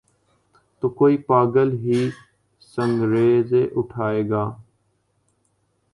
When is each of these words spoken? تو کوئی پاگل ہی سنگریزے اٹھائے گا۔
تو 0.83 0.89
کوئی 0.89 1.17
پاگل 1.27 1.69
ہی 1.77 1.99
سنگریزے 2.67 3.63
اٹھائے 3.75 4.21
گا۔ 4.29 4.43